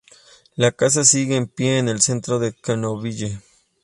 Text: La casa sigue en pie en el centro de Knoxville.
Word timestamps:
La 0.55 0.71
casa 0.71 1.03
sigue 1.03 1.35
en 1.35 1.45
pie 1.45 1.77
en 1.77 1.87
el 1.87 2.01
centro 2.01 2.39
de 2.39 2.53
Knoxville. 2.53 3.39